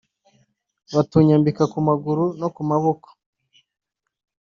batunyambika 0.93 1.63
ku 1.71 1.79
maguru 1.87 2.25
no 2.39 2.47
ku 2.55 2.61
maboko 2.69 3.07